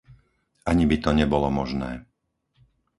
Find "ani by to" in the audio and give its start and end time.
0.69-1.09